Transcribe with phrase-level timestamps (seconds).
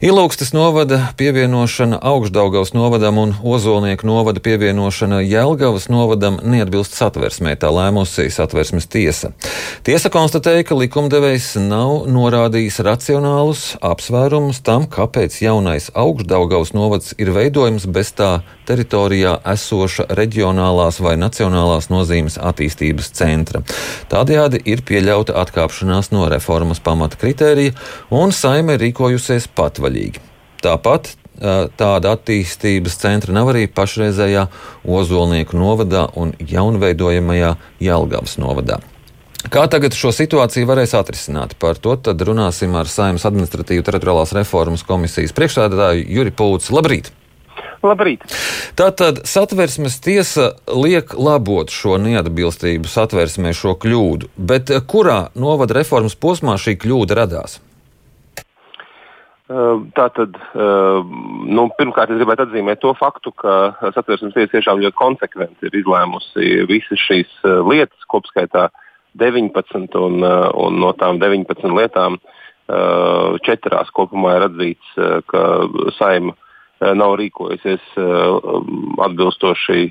[0.00, 8.30] Ilūgstas novada pievienošana Augstdaugavas novadam un Ozolnieku novada pievienošana Jelgavas novadam neatbilst satversmē, tā lēmusi
[8.32, 9.34] satversmes tiesa.
[9.84, 17.84] Tiesa konstatēja, ka likumdevējs nav norādījis racionālus apsvērumus tam, kāpēc jaunais Augstdaugavas novads ir veidojams
[17.84, 18.30] bez tā
[18.70, 23.60] teritorijā esoša reģionālās vai nacionālās nozīmes attīstības centra.
[24.08, 27.76] Tādējādi ir pieļauta atkāpšanās no reformas pamata kritērija,
[28.16, 30.20] un saime rīkojusies patvaļīgi patvaļīgi.
[30.60, 31.16] Tāpat
[31.80, 34.46] tāda attīstības centra nav arī pašreizējā
[34.84, 38.80] Ozolnieku novadā un jaunveidojamajā Jelgavas novadā.
[39.48, 41.54] Kā tagad šo situāciju varēs atrisināt?
[41.56, 46.74] Par to runāsim ar Saimnes administratīvu teritoriālās reformas komisijas priekšstādātāju Juri Pūci.
[46.76, 47.08] Labrīt!
[47.80, 48.26] Labrīt!
[48.76, 56.60] Tātad satversmes tiesa liek labot šo neatbilstību satversmē, šo kļūdu, bet kurā novada reformas posmā
[56.60, 57.62] šī kļūda radās?
[59.50, 61.14] Ehm, tātad, ehm,
[61.50, 63.54] nu, pirmkārt, es gribētu atzīmēt to faktu, ka
[63.96, 68.68] satversmes tiesa tiešām ļoti konsekventi ir izlēmusi visas šīs eh, lietas, kopskaitā
[69.18, 74.92] 19, un, eh, un no tām 19 lietām eh, četrās kopumā ir atzīts,
[75.32, 75.42] ka
[75.96, 76.36] saima
[76.80, 77.90] nav rīkojusies
[79.04, 79.82] atbilstoši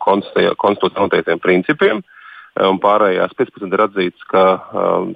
[0.00, 2.00] konstitūcijā noteiktiem principiem,
[2.64, 4.44] un pārējās 15 ir atzīts, ka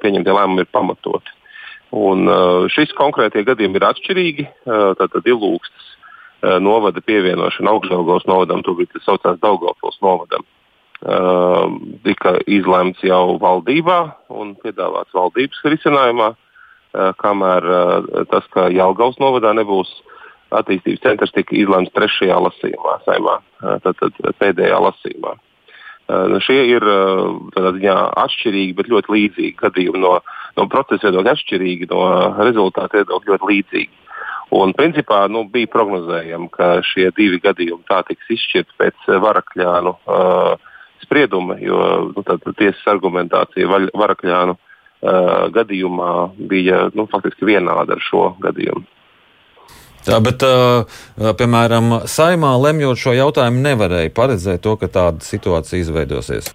[0.02, 1.32] pieņemtie lēmumi ir pamatoti.
[1.92, 4.46] Un, uh, šis konkrētie gadījumi ir atšķirīgi.
[4.64, 10.48] Uh, tātad ilūgstas uh, novada pievienošana augšdaļgos novadam, tobrīd tas saucās Daugavpils novadam,
[12.06, 13.96] tika izlemts jau valdībā
[14.38, 16.28] un piedāvāts valdības risinājumā,
[17.18, 17.66] kamēr
[18.30, 19.90] tas, ka Jelgavas novadā nebūs
[20.54, 23.34] attīstības centrs, tika izlemts trešajā lasījumā, saimā,
[23.82, 25.34] tātad pēdējā lasījumā.
[26.32, 26.84] Nu, šie ir
[27.56, 30.16] ziņā, atšķirīgi, bet ļoti līdzīgi gadījumi no
[30.58, 32.02] no procesa viedokļa atšķirīgi, no
[32.40, 34.00] rezultātu viedokļa ļoti līdzīgi.
[34.52, 40.74] Un, principā, nu, bija prognozējami, ka šie divi gadījumi tā tiks izšķirti pēc varakļānu uh,
[41.04, 41.78] sprieduma, jo
[42.10, 42.24] nu,
[42.58, 46.12] tiesas argumentācija varakļānu uh, gadījumā
[46.52, 48.84] bija nu, faktiski vienāda ar šo gadījumu.
[50.02, 56.50] Tā, bet, uh, piemēram, saimā lemjot šo jautājumu, nevarēja paredzēt to, ka tāda situācija izveidosies.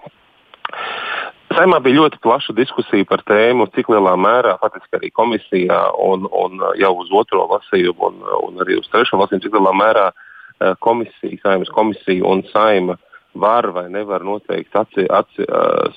[1.55, 6.59] Saimā bija ļoti plaša diskusija par tēmu, cik lielā mērā faktiski arī komisijā un, un
[6.77, 8.19] jau uz otro lasījumu un,
[8.49, 10.07] un arī uz trešo lasījumu, cik lielā mērā
[10.83, 12.97] komisija, saimnes komisija un saima
[13.37, 15.47] var vai nevar noteikt atci, atci,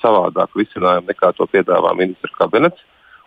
[0.01, 2.81] savādāku risinājumu nekā to piedāvā ministra kabinets.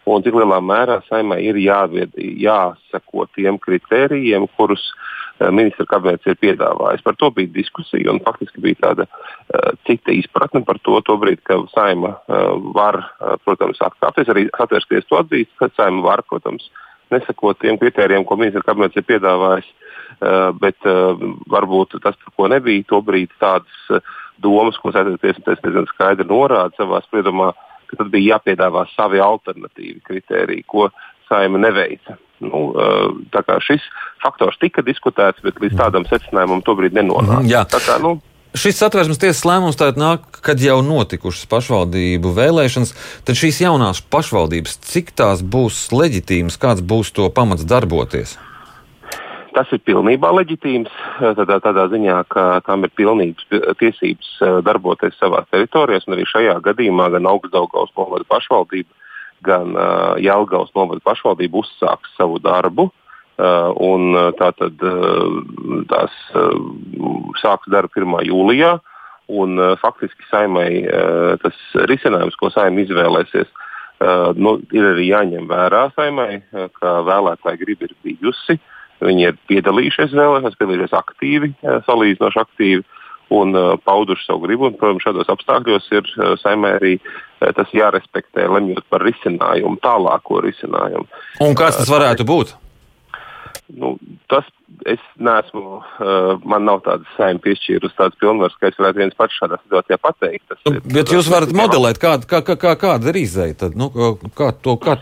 [0.05, 6.29] Un cik lielā mērā saimai ir jāvied, jāsako tiem kritērijiem, kurus uh, Eh, ministra kabinets
[6.31, 7.03] ir piedāvājis.
[7.03, 11.57] Par to bija diskusija un faktiski bija tāda uh, cita izpratne par to, tobrīd, ka
[11.73, 16.69] saima uh, var, uh, protams, atkāpties, arī atvērsties to atzīst, ka saima var, protams,
[17.11, 19.73] nesakot tiem kritērijiem, ko ministra kabinets ir piedāvājis,
[20.21, 21.19] uh, bet uh,
[21.51, 27.03] varbūt tas, par ko nebija tobrīd tādas uh, domas, ko Sēdēties diezgan skaidri norāda savā
[27.09, 27.51] spriedumā,
[27.95, 30.91] ka tad bija jāpiedāvā savi alternatīvi kritēriji, ko
[31.31, 32.19] saima neveica.
[32.45, 32.75] Nu,
[33.65, 33.85] šis
[34.21, 37.79] faktors tika diskutēts, bet līdz tādam secinājumam tobrīd nenonāca.
[37.79, 38.19] Kā, nu,
[38.55, 42.93] Šis satversmes tiesas lēmums tātad nāk, kad jau notikušas pašvaldību vēlēšanas,
[43.27, 48.37] tad šīs jaunās pašvaldības, cik tās būs leģitīmas, kāds būs to pamats darboties?
[49.55, 50.91] Tas ir pilnībā leģitīms
[51.39, 53.47] tādā, tādā ziņā, ka tām ir pilnīgas
[53.79, 54.33] tiesības
[54.67, 56.03] darboties savā teritorijā.
[56.11, 58.91] Arī šajā gadījumā gan Augstdaugavas novada pašvaldība
[59.45, 62.91] gan uh, Jelgavas novada pašvaldība uzsāks savu darbu.
[63.35, 65.39] Uh, un tātad uh,
[65.91, 66.53] tās uh,
[67.43, 68.29] sāks darbu 1.
[68.31, 68.77] jūlijā.
[69.35, 71.57] Un, uh, faktiski saimai uh, tas
[71.91, 77.87] risinājums, ko saima izvēlēsies, uh, nu, ir arī jāņem vērā saimai, uh, ka vēlētāji grib
[77.89, 78.59] ir bijusi.
[79.05, 82.85] Viņi ir piedalījušies vēlēšanās, piedalījušies aktīvi, uh, salīdzinoši aktīvi.
[83.35, 84.69] Un uh, pauduši savu gribu.
[84.69, 86.99] Un, protams, šādos apstākļos ir uh, saimē arī
[87.57, 91.09] tas jārespektē, lemjot par risinājumu, tālāko risinājumu.
[91.45, 92.53] Un kas tas varētu būt?
[93.75, 93.95] Nu,
[94.33, 94.47] tas
[94.89, 95.81] es neesmu,
[96.45, 100.45] man nav tādas saimnes piešķīrusi tādas pilnvaras, ka es varētu viens pats šādā situācijā pateikt.
[100.53, 103.59] Tas nu, bet jūs varat modelēt, kāda, kā, kā, kā, kāda ir izēja?
[103.65, 103.91] Tad, nu,
[104.37, 104.99] kā to, kā...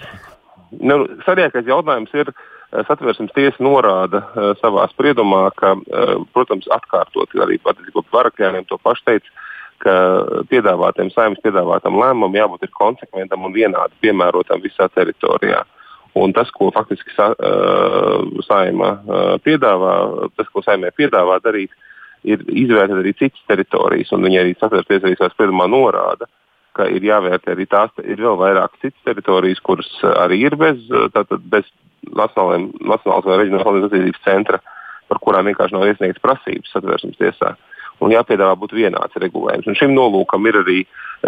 [0.78, 7.34] Nu, Svarīgākais jautājums ir, uh, Satversmes tiesa norāda uh, savā spriedumā, ka, uh, protams, atkārtot
[7.44, 9.34] arī patiesībā Varakļāniem to pašu teica,
[9.82, 9.94] ka
[10.48, 15.64] piedāvātiem saimnes piedāvātam lēmumam jābūt konsekventam un vienādi piemērotam visā teritorijā.
[16.16, 19.94] Un tas, ko faktiski sa, uh, saima uh, piedāvā,
[20.36, 21.72] tas, ko saimē piedāvā darīt,
[22.24, 24.12] ir izvērtēt arī citas teritorijas.
[24.12, 26.28] Viņi arī satversmes tiesā spriedumā norāda,
[26.76, 29.88] ka ir jāvērtē arī tās, ir vēl vairāk citas teritorijas, kuras
[30.24, 31.68] arī ir bez, tātad bez
[32.10, 34.62] nacionālās vai reģionālās attīstības centra,
[35.10, 37.54] par kurām vienkārši nav iesniegts prasības satversmes tiesā.
[38.02, 39.68] Un jāpiedāvā būt vienāds regulējums.
[39.70, 40.78] Un šim nolūkam ir arī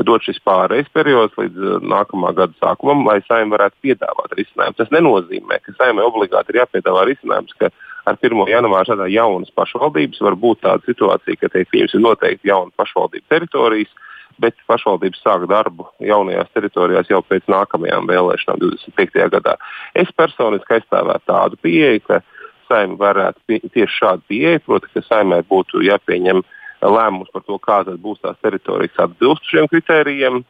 [0.02, 4.78] dot šis pārejas periods līdz uh, nākamā gada sākumam, lai saimē varētu piedāvāt risinājumu.
[4.80, 7.70] Tas nenozīmē, ka saimē obligāti ir jāpiedāvā risinājums, ka
[8.10, 8.42] ar 1.
[8.50, 13.94] janvāru šādā jaunas pašvaldības var būt tāda situācija, ka tiek pieņemts noteikti jauna pašvaldību teritorijas,
[14.42, 19.28] bet pašvaldības sāk darbu jaunajās teritorijās jau pēc nākamajām vēlēšanām 25.
[19.34, 19.56] gadā.
[19.94, 22.20] Es personiski aizstāvētu tādu pieeju, ka
[22.68, 26.42] saimē varētu pie, tieši šādu pieeju, proti, ka saimē būtu jāpieņem
[26.84, 30.42] lēmums par to, kādas būs tās teritorijas atbilst šiem kritērijiem,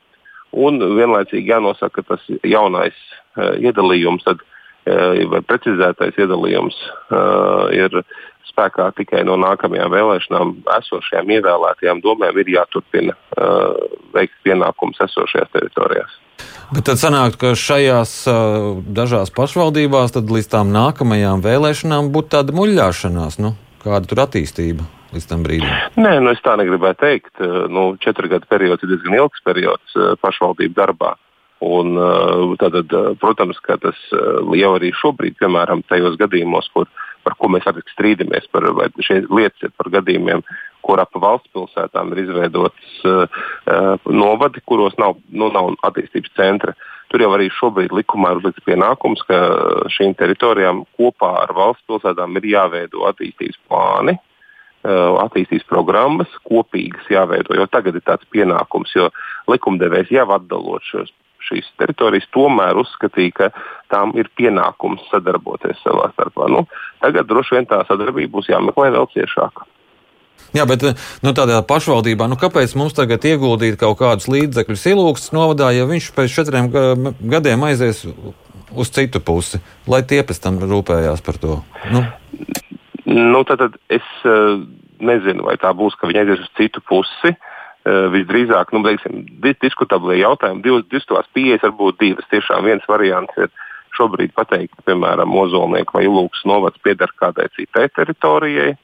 [0.54, 6.78] un vienlaicīgi jānosaka, ka tas jaunais uh, iedalījums, tad, uh, vai precizētais iedalījums
[7.10, 8.02] uh, ir
[8.50, 13.74] spēkā tikai no nākamajām vēlēšanām esošajām ievēlētajām domēm ir jāturpina uh,
[14.14, 16.18] veikt pienākumus esošajās teritorijās.
[16.74, 23.38] Bet tad sanāk, ka šajās uh, dažās pašvaldībās līdz tām nākamajām vēlēšanām būtu tāda muļļāšanās.
[23.42, 23.54] Nu,
[23.84, 24.86] kāda tur attīstība?
[25.14, 25.68] Līdz tam brīdim?
[26.00, 27.34] Nē, nu es tā negribēju teikt.
[27.38, 31.14] Uh, nu, četru gadu periods ir diezgan ilgs periods uh, pašvaldību darbā.
[31.64, 31.94] Un,
[32.60, 32.90] tātad,
[33.22, 37.82] protams, ka tas jau arī šobrīd, piemēram, tajos gadījumos, kur uh, par ko mēs arī
[37.92, 38.48] strīdamies.
[38.52, 38.66] Par,
[39.04, 40.44] šie lietas ir par gadījumiem,
[40.84, 43.40] kur ap valsts pilsētām ir izveidotas uh,
[44.10, 46.76] novadi, kuros nav, nu, nav attīstības centra.
[47.12, 49.40] Tur jau arī šobrīd likumā ir uzlikts pienākums, ka
[49.94, 57.56] šīm teritorijām kopā ar valsts pilsētām ir jāveido attīstības plāni, uh, attīstības programmas, kopīgas jāveido.
[57.56, 59.10] Jo tagad ir tāds pienākums, jo
[59.50, 61.12] likumdevējs jau atdalot šos
[61.48, 63.48] šīs teritorijas tomēr uzskatīja, ka
[63.92, 66.48] tām ir pienākums sadarboties savā starpā.
[66.52, 66.64] Nu,
[67.04, 69.64] tagad droši vien tā sadarbība būs jāmeklē vēl ciešāk.
[70.54, 70.84] Jā, bet
[71.24, 76.10] nu, tādā pašvaldībā, nu, kāpēc mums tagad ieguldīt kaut kādus līdzekļus ilūgstas novadā, ja viņš
[76.14, 76.70] pēc četriem
[77.18, 78.04] gadiem aizies
[78.74, 81.58] uz citu pusi, lai tie pēc tam rūpējās par to?
[81.94, 82.04] Nu.
[83.04, 84.62] Nu, tad, tad es uh,
[85.02, 87.34] nezinu, vai tā būs, ka viņi aizies uz citu pusi.
[87.34, 87.53] Uh, Eh,
[87.84, 89.24] visdrīzāk, nu, teiksim,
[89.60, 92.28] diskutablie jautājumi, divas, divas pieejas var būt divas.
[92.30, 93.50] Tiešām viens variants ir
[93.94, 98.74] šobrīd pateikt, ka, piemēram, Mozolnieku vai Lūks novads pieder kādai citai teritorijai,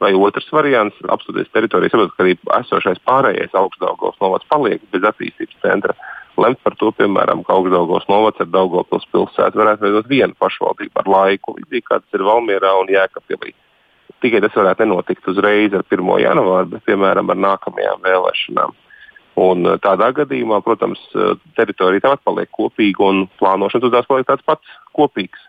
[0.00, 5.60] vai otrs variants- apstāties teritoriju, saprot, ka arī esošais pārējais augstdaugos novads paliek bez attīstības
[5.62, 5.94] centra.
[6.36, 11.06] Lemt par to, piemēram, ka augstdaugos novads ar Daugopils pilsētu varētu veidot vienu pašvaldību ar
[11.06, 13.54] laiku, līdzīgi kā tas ir Valmierā un Jēkabpilī.
[14.24, 16.06] Tikai tas varētu nenotikt uzreiz ar 1.
[16.22, 18.72] janvāru, bet piemēram ar nākamajām vēlēšanām.
[19.44, 24.28] Un eh, tādā gadījumā, protams, eh, teritorija tāpat paliek kopīga un plānošana tur tās paliek
[24.30, 25.42] tāds pats kopīgs.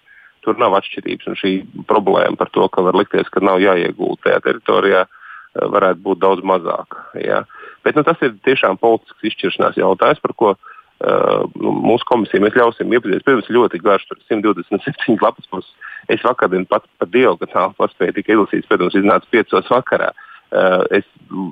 [0.45, 1.30] Tur nav atšķirības.
[1.31, 1.54] Un šī
[1.89, 6.44] problēma par to, ka var likties, ka nav jāiegūt tajā teritorijā, eh, varētu būt daudz
[6.44, 7.06] mazāka.
[7.21, 7.44] Ja.
[7.86, 12.94] Bet nu, tas ir tiešām politisks izšķiršanās jautājums, par ko nu, mūsu komisija mēs ļausim
[12.95, 13.25] iepazīties.
[13.25, 15.74] Protams, ļoti garš, tur 127 lapas puses.
[16.07, 20.12] Es vakar pat par diagonāli paspēju tikai izlasīt, protams, iznāca 5 vakarā.
[20.53, 21.06] Uh, es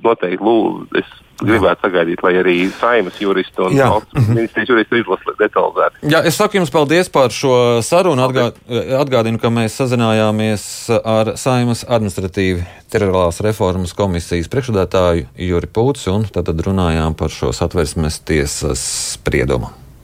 [0.04, 1.10] noteikti lūdzu, es
[1.42, 4.38] gribētu sagaidīt, lai arī saimas juristi un valsts mhm.
[4.38, 6.01] ministrijas juristi izlasa detalizēti.
[6.13, 8.24] Jā, es saku jums paldies par šo sarunu.
[8.24, 8.48] Atgā,
[9.01, 10.66] atgādinu, ka mēs sazinājāmies
[11.01, 12.63] ar saimas administratīvi
[12.94, 18.84] teritoriālās reformas komisijas priekšsēdētāju Juri Pūts un tad runājām par šo satversmes tiesas
[19.18, 19.82] spriedumu.